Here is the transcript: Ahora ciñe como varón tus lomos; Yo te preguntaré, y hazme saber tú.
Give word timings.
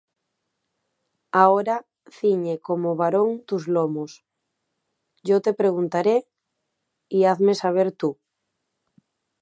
Ahora 1.43 1.75
ciñe 2.15 2.55
como 2.67 2.89
varón 3.01 3.29
tus 3.47 3.63
lomos; 3.73 4.11
Yo 5.27 5.35
te 5.45 5.51
preguntaré, 5.61 6.27
y 7.17 7.19
hazme 7.29 7.53
saber 7.63 7.91
tú. 7.99 8.09